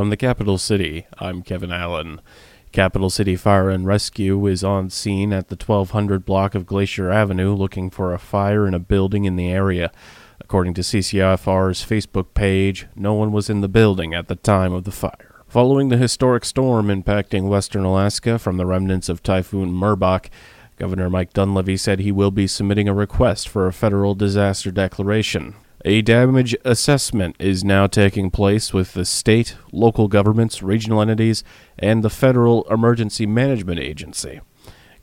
[0.00, 2.22] From the capital city, I'm Kevin Allen.
[2.72, 7.52] Capital City Fire and Rescue is on scene at the 1200 block of Glacier Avenue
[7.52, 9.92] looking for a fire in a building in the area.
[10.40, 14.84] According to CCFR's Facebook page, no one was in the building at the time of
[14.84, 15.42] the fire.
[15.46, 20.30] Following the historic storm impacting western Alaska from the remnants of Typhoon Merbok,
[20.78, 25.56] Governor Mike Dunleavy said he will be submitting a request for a federal disaster declaration.
[25.82, 31.42] A damage assessment is now taking place with the state, local governments, regional entities,
[31.78, 34.42] and the Federal Emergency Management Agency.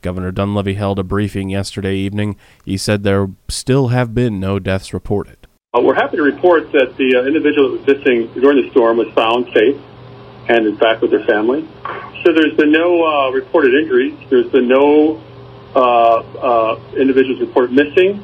[0.02, 2.36] Governor Dunleavy held a briefing yesterday evening.
[2.64, 5.48] He said there still have been no deaths reported.
[5.76, 8.98] Uh, we're happy to report that the uh, individual that was missing during the storm
[8.98, 9.76] was found safe
[10.48, 11.68] and is back with their family.
[12.22, 14.14] So there's been no uh, reported injuries.
[14.30, 15.20] There's been no
[15.74, 18.22] uh, uh, individuals reported missing,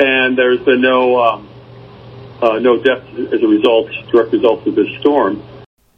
[0.00, 1.45] and there's been no um,
[2.42, 5.42] uh, no deaths as a result, direct result of this storm.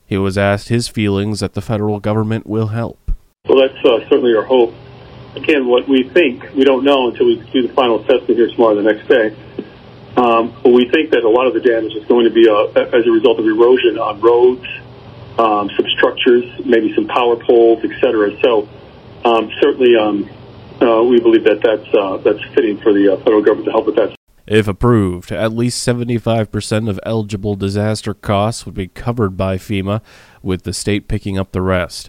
[0.07, 3.13] He was asked his feelings that the federal government will help.
[3.47, 4.75] Well, that's uh, certainly our hope.
[5.37, 8.75] Again, what we think, we don't know until we do the final assessment here tomorrow,
[8.75, 9.37] the next day.
[10.17, 12.67] Um, but we think that a lot of the damage is going to be uh,
[12.75, 14.67] as a result of erosion on roads,
[15.39, 18.37] um, some structures, maybe some power poles, etc.
[18.43, 18.69] So
[19.25, 20.29] um, certainly, um,
[20.81, 23.87] uh, we believe that that's uh, that's fitting for the uh, federal government to help
[23.87, 24.18] with that.
[24.49, 30.01] If approved, at least 75% of eligible disaster costs would be covered by FEMA,
[30.43, 32.09] with the state picking up the rest.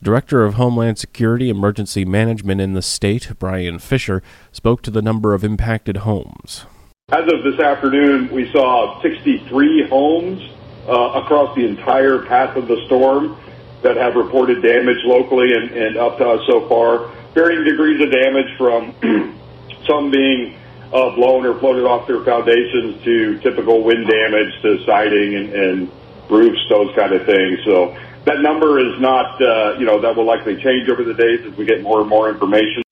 [0.00, 4.22] Director of Homeland Security Emergency Management in the state, Bryan Fisher,
[4.52, 6.66] spoke to the number of impacted homes.
[7.08, 10.48] As of this afternoon, we saw 63 homes
[10.86, 13.36] uh, across the entire path of the storm
[13.82, 17.10] that have reported damage locally and, and up to us so far.
[17.34, 18.94] Varying degrees of damage from
[19.88, 20.56] some being
[20.94, 25.90] uh, blown or floated off their foundations to typical wind damage to siding and, and
[26.30, 27.58] roofs, those kind of things.
[27.64, 31.44] So that number is not, uh, you know, that will likely change over the days
[31.44, 32.82] as we get more and more information.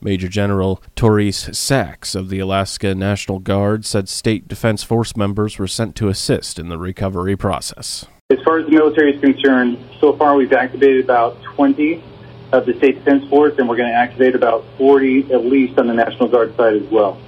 [0.00, 5.68] Major General Torrence Saxe of the Alaska National Guard said state defense force members were
[5.68, 8.04] sent to assist in the recovery process.
[8.30, 12.02] As far as the military is concerned, so far we've activated about 20
[12.50, 15.86] of the state defense force, and we're going to activate about 40 at least on
[15.86, 17.20] the National Guard side as well.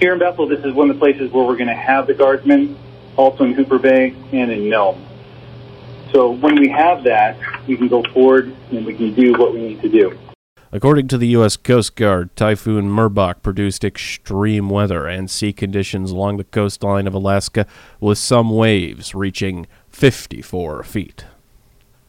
[0.00, 2.14] Here in Bethel, this is one of the places where we're going to have the
[2.14, 2.74] guardsmen,
[3.16, 5.06] also in Hooper Bay and in Nome.
[6.10, 9.60] So when we have that, we can go forward and we can do what we
[9.60, 10.18] need to do.
[10.72, 11.58] According to the U.S.
[11.58, 17.66] Coast Guard, Typhoon Merbok produced extreme weather and sea conditions along the coastline of Alaska,
[18.00, 21.26] with some waves reaching 54 feet.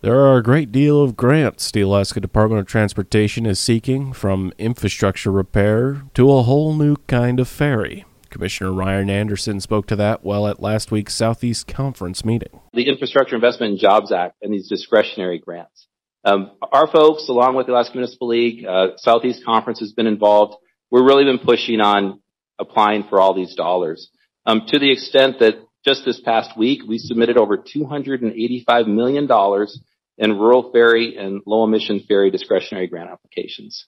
[0.04, 4.52] There are a great deal of grants the Alaska Department of Transportation is seeking, from
[4.58, 8.06] infrastructure repair to a whole new kind of ferry.
[8.32, 12.62] Commissioner Ryan Anderson spoke to that while at last week's Southeast Conference meeting.
[12.74, 15.86] The Infrastructure Investment and Jobs Act and these discretionary grants.
[16.26, 20.56] Um, our folks, along with the Alaska Municipal League, uh, Southeast Conference has been involved.
[20.90, 22.22] We've really been pushing on
[22.58, 24.10] applying for all these dollars.
[24.48, 29.28] Um, to the extent that just this past week, we submitted over $285 million
[30.18, 33.86] and rural ferry and low emission ferry discretionary grant applications.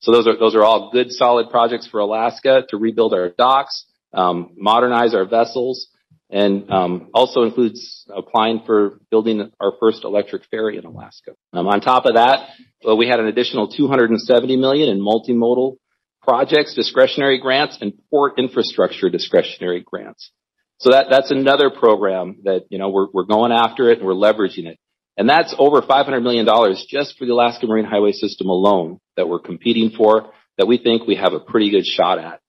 [0.00, 3.84] So those are, those are all good solid projects for Alaska to rebuild our docks,
[4.12, 5.88] um, modernize our vessels,
[6.28, 11.32] and um, also includes applying for building our first electric ferry in Alaska.
[11.52, 12.48] Um, on top of that,
[12.82, 15.76] well, we had an additional 270 million in multimodal
[16.22, 20.30] projects, discretionary grants, and port infrastructure discretionary grants.
[20.78, 24.14] So that that's another program that you know we're we're going after it and we're
[24.14, 24.78] leveraging it.
[25.16, 26.46] And that's over $500 million
[26.88, 31.06] just for the Alaska Marine Highway System alone that we're competing for that we think
[31.06, 32.40] we have a pretty good shot at.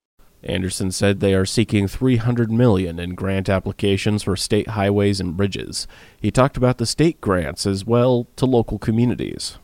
[0.44, 5.88] Anderson said they are seeking 300 million in grant applications for state highways and bridges.
[6.20, 9.58] He talked about the state grants as well to local communities.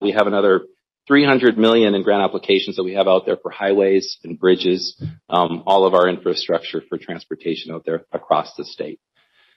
[0.00, 0.62] We have another
[1.08, 5.00] 300 million in grant applications that we have out there for highways and bridges,
[5.30, 9.00] um, all of our infrastructure for transportation out there across the state.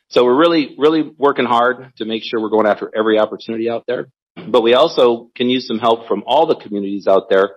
[0.10, 3.84] So we're really, really working hard to make sure we're going after every opportunity out
[3.88, 4.10] there.
[4.36, 7.52] But we also can use some help from all the communities out there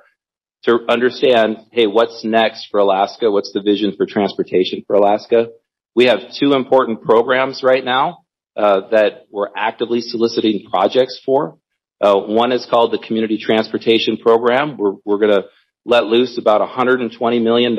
[0.64, 3.30] to understand, hey, what's next for Alaska?
[3.30, 5.48] What's the vision for transportation for Alaska?
[5.94, 8.24] We have two important programs right now
[8.56, 11.56] uh, that we're actively soliciting projects for.
[12.02, 14.76] Uh, one is called the Community Transportation Program.
[14.76, 15.48] We're, we're going to
[15.86, 17.76] let loose about $120 million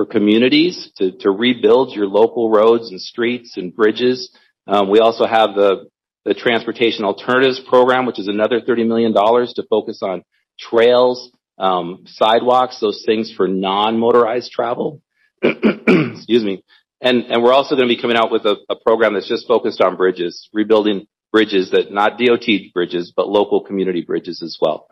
[0.00, 4.34] for communities to, to rebuild your local roads and streets and bridges.
[4.66, 5.90] Um, we also have the,
[6.24, 10.22] the Transportation Alternatives Program, which is another $30 million to focus on
[10.58, 15.02] trails, um, sidewalks, those things for non-motorized travel.
[15.42, 16.64] Excuse me.
[17.02, 19.46] And, and we're also going to be coming out with a, a program that's just
[19.46, 24.86] focused on bridges, rebuilding bridges that not DOT bridges, but local community bridges as well.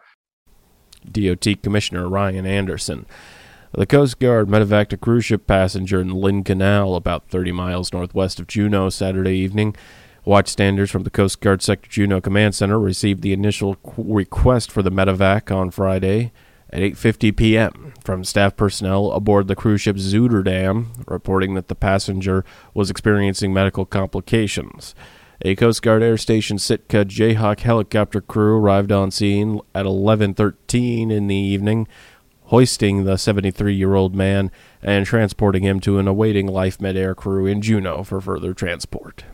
[1.10, 3.06] DOT Commissioner Ryan Anderson.
[3.72, 8.40] The Coast Guard medevaced a cruise ship passenger in Lynn Canal about 30 miles northwest
[8.40, 9.76] of Juneau Saturday evening.
[10.26, 14.90] Watchstanders from the Coast Guard Sector Juneau Command Center received the initial request for the
[14.90, 16.32] medevac on Friday
[16.70, 17.92] at 8:50 p.m.
[18.02, 23.84] from staff personnel aboard the cruise ship Zuiderdam, reporting that the passenger was experiencing medical
[23.84, 24.94] complications.
[25.42, 31.26] A Coast Guard Air Station Sitka Jayhawk helicopter crew arrived on scene at 11:13 in
[31.26, 31.86] the evening,
[32.48, 34.50] hoisting the 73-year-old man
[34.82, 39.24] and transporting him to an awaiting Life Med Air crew in Juneau for further transport.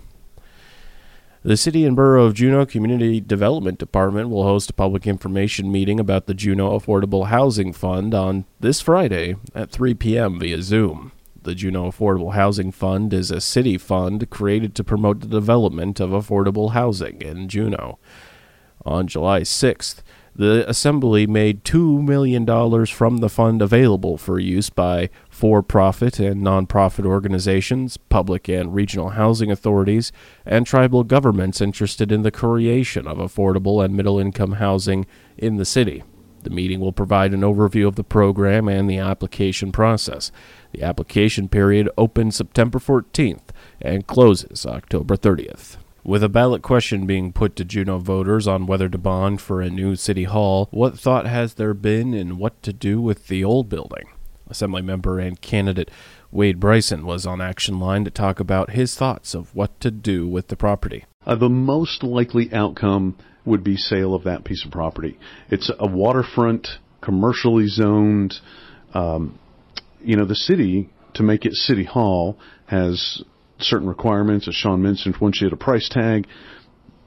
[1.43, 6.01] The City and Borough of Juneau Community Development Department will host a public information meeting
[6.01, 10.39] about the Juneau Affordable Housing Fund on this Friday at 3 p.m.
[10.39, 11.13] via Zoom.
[11.43, 16.11] The Juneau Affordable Housing Fund is a city fund created to promote the development of
[16.11, 17.99] affordable housing in Juneau.
[18.87, 20.03] On July 6th,
[20.37, 22.45] the Assembly made $2 million
[22.87, 29.11] from the fund available for use by for profit and nonprofit organizations, public and regional
[29.11, 30.11] housing authorities,
[30.45, 35.07] and tribal governments interested in the creation of affordable and middle income housing
[35.39, 36.03] in the city.
[36.43, 40.31] The meeting will provide an overview of the program and the application process.
[40.73, 43.49] The application period opens September 14th
[43.81, 45.79] and closes October 30th.
[46.07, 49.71] With a ballot question being put to Juneau voters on whether to bond for a
[49.71, 53.71] new city hall, what thought has there been in what to do with the old
[53.71, 54.11] building?
[54.47, 55.91] Assembly member and candidate
[56.31, 60.29] Wade Bryson was on Action Line to talk about his thoughts of what to do
[60.29, 61.07] with the property.
[61.25, 63.17] Uh, the most likely outcome
[63.47, 65.19] would be sale of that piece of property.
[65.49, 66.69] It's a waterfront,
[67.01, 68.41] commercially zoned.
[68.93, 69.39] Um,
[70.03, 73.25] you know, the city to make it city hall has
[73.65, 75.17] certain requirements, as Sean mentioned.
[75.21, 76.27] Once you hit a price tag,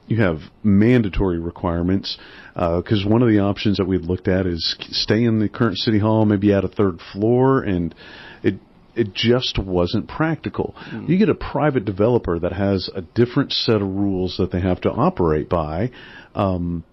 [0.06, 2.16] you have mandatory requirements
[2.54, 5.76] because uh, one of the options that we've looked at is stay in the current
[5.76, 7.94] city hall, maybe add a third floor, and
[8.42, 8.54] it
[8.94, 10.74] it just wasn't practical.
[10.90, 11.08] Mm.
[11.08, 14.80] You get a private developer that has a different set of rules that they have
[14.80, 15.92] to operate by.
[16.34, 16.84] Um,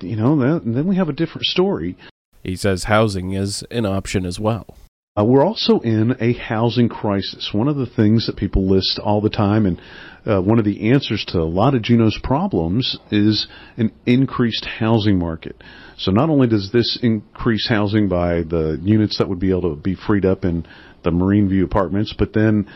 [0.00, 1.96] you know, that, then we have a different story.
[2.42, 4.76] He says housing is an option as well.
[5.16, 7.50] Uh, we're also in a housing crisis.
[7.52, 9.80] One of the things that people list all the time, and
[10.26, 13.46] uh, one of the answers to a lot of Juneau's problems, is
[13.76, 15.54] an increased housing market.
[15.98, 19.80] So not only does this increase housing by the units that would be able to
[19.80, 20.66] be freed up in
[21.04, 22.68] the Marine View apartments, but then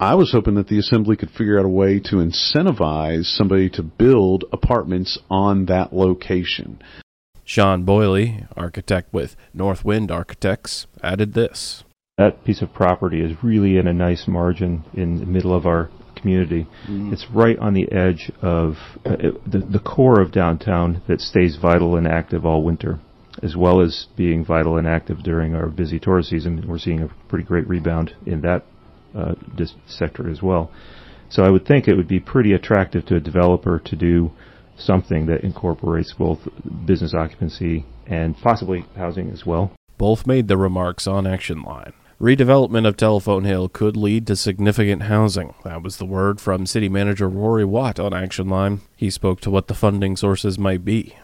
[0.00, 3.84] I was hoping that the assembly could figure out a way to incentivize somebody to
[3.84, 6.80] build apartments on that location.
[7.46, 11.84] Sean Boyle, architect with Northwind Architects, added this.
[12.18, 15.88] That piece of property is really in a nice margin in the middle of our
[16.16, 16.66] community.
[16.88, 17.12] Mm.
[17.12, 21.56] It's right on the edge of uh, it, the, the core of downtown that stays
[21.56, 22.98] vital and active all winter,
[23.44, 26.64] as well as being vital and active during our busy tourist season.
[26.66, 28.64] We're seeing a pretty great rebound in that
[29.14, 29.34] uh,
[29.86, 30.72] sector as well.
[31.28, 34.32] So I would think it would be pretty attractive to a developer to do
[34.78, 36.40] something that incorporates both
[36.84, 39.72] business occupancy and possibly housing as well.
[39.98, 41.92] Both made the remarks on Action Line.
[42.20, 45.54] Redevelopment of Telephone Hill could lead to significant housing.
[45.64, 48.80] That was the word from City Manager Rorie Watt on Action Line.
[48.96, 51.14] He spoke to what the funding sources might be.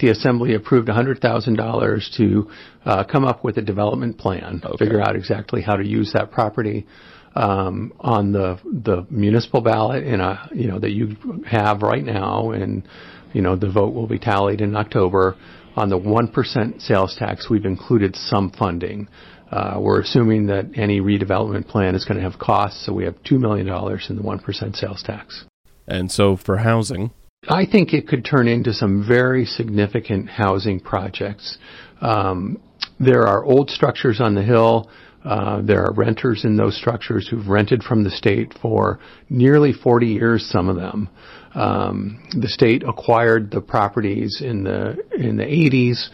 [0.00, 2.50] The Assembly approved $100,000 to
[2.84, 4.84] uh, come up with a development plan, okay.
[4.84, 6.86] figure out exactly how to use that property
[7.34, 12.50] um, on the the municipal ballot in a you know that you have right now,
[12.50, 12.86] and
[13.32, 15.36] you know the vote will be tallied in October.
[15.74, 19.08] On the one percent sales tax, we've included some funding.
[19.50, 23.14] Uh, we're assuming that any redevelopment plan is going to have costs, so we have
[23.22, 25.44] two million dollars in the one percent sales tax.
[25.88, 27.10] And so for housing,
[27.48, 31.58] I think it could turn into some very significant housing projects.
[32.00, 32.60] Um,
[33.00, 34.90] there are old structures on the hill
[35.24, 38.98] uh, there are renters in those structures who've rented from the state for
[39.30, 40.48] nearly 40 years.
[40.50, 41.08] Some of them.
[41.54, 46.08] Um, the state acquired the properties in the in the 80s.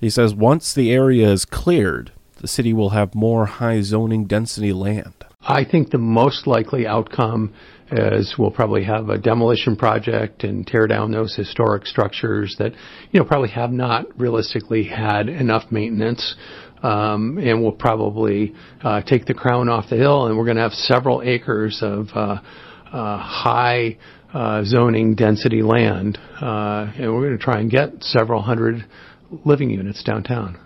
[0.00, 4.72] He says once the area is cleared, the city will have more high zoning density
[4.72, 5.14] land.
[5.42, 7.52] I think the most likely outcome
[7.92, 12.72] is we'll probably have a demolition project and tear down those historic structures that
[13.12, 16.34] you know probably have not realistically had enough maintenance
[16.86, 20.62] um, and we'll probably uh, take the crown off the hill, and we're going to
[20.62, 22.38] have several acres of uh,
[22.92, 23.98] uh, high
[24.32, 28.86] uh, zoning density land, uh, and we're going to try and get several hundred
[29.44, 30.58] living units downtown.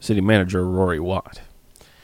[0.00, 1.40] City Manager Rorie Watt.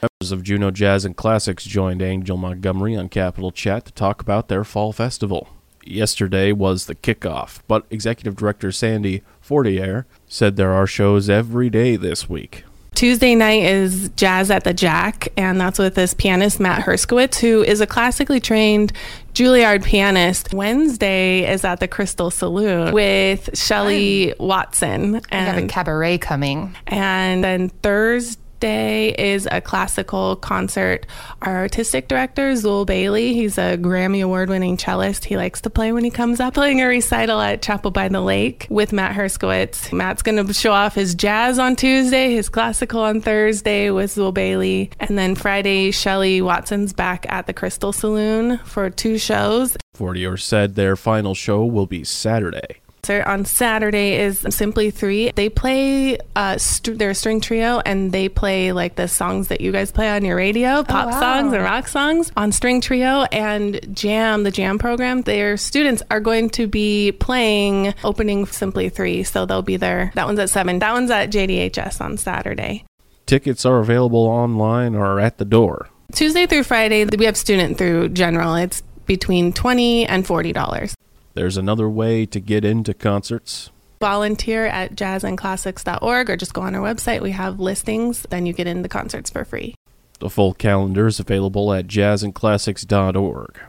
[0.03, 4.49] Members of Juneau Jazz and Classics joined Angel Montgomery on Capital Chat to talk about
[4.49, 5.49] their fall festival.
[5.85, 11.97] Yesterday was the kickoff, but Executive Director Sandy Fortier said there are shows every day
[11.97, 12.65] this week.
[12.95, 17.63] Tuesday night is Jazz at the Jack, and that's with this pianist, Matt Herskowitz, who
[17.63, 18.93] is a classically trained
[19.35, 20.53] Juilliard pianist.
[20.53, 25.21] Wednesday is at the Crystal Saloon with Shelley Watson.
[25.31, 26.77] And we have a cabaret coming.
[26.87, 31.05] And then Thursday, Day is a classical concert.
[31.43, 35.25] Our artistic director, Zuill Bailey, he's a Grammy Award winning cellist.
[35.25, 38.21] He likes to play when he comes up, playing a recital at Chapel by the
[38.21, 39.93] Lake with Matt Herskowitz.
[39.93, 44.33] Matt's going to show off his jazz on Tuesday, his classical on Thursday with Zuill
[44.33, 44.93] Bailey.
[45.01, 49.77] And then Friday, Shelley Watson's back at the Crystal Saloon for two shows.
[49.95, 55.33] Fortier said their final show will be Saturday on Saturday is Simply Three.
[55.33, 59.73] They play uh, st- their string trio and they play like the songs that you
[59.73, 61.19] guys play on your radio, pop oh, wow.
[61.19, 65.23] songs and rock songs on string trio and Jam, the Jam program.
[65.23, 70.13] Their students are going to be playing opening Simply Three, so they'll be there.
[70.15, 70.79] That one's at seven.
[70.79, 72.85] That one's at JDHS on Saturday.
[73.27, 75.89] Tickets are available online or at the door.
[76.13, 78.55] Tuesday through Friday, we have student through general.
[78.55, 80.95] It's between twenty and forty dollars.
[81.35, 83.71] There's another way to get into concerts.
[84.01, 87.23] Volunteer at jazzandclassics.org or just go on our website.
[87.23, 88.27] We have listings.
[88.31, 89.75] Then you get into concerts for free.
[90.19, 93.61] The full calendar is available at jazzandclassics.org.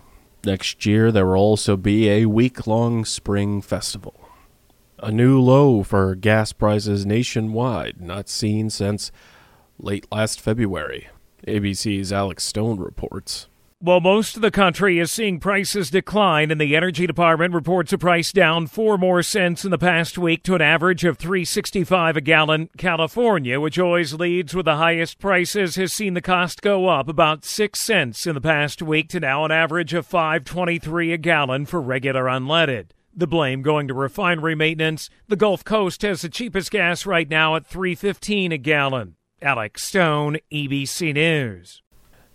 [0.46, 4.30] Next year, there will also be a week long spring festival.
[5.00, 9.12] A new low for gas prices nationwide, not seen since
[9.80, 11.08] late last February.
[11.48, 13.48] ABC's Alex Stone reports.
[13.84, 17.98] While most of the country is seeing prices decline, and the Energy Department reports a
[17.98, 22.22] price down four more cents in the past week to an average of 3.65 a
[22.22, 22.70] gallon.
[22.78, 27.44] California, which always leads with the highest prices, has seen the cost go up about
[27.44, 31.82] six cents in the past week to now an average of 5.23 a gallon for
[31.82, 32.92] regular unleaded.
[33.14, 35.10] The blame going to refinery maintenance.
[35.28, 39.18] The Gulf Coast has the cheapest gas right now at 3.15 a gallon.
[39.42, 41.84] Alex Stone, ABC News.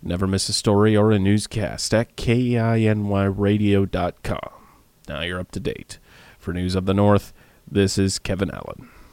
[0.02, 3.02] Never miss a story or a newscast at kinyradio.com.
[5.08, 5.98] Now you're up to date.
[6.38, 7.32] For News of the North,
[7.70, 8.88] this is Kevin Allen.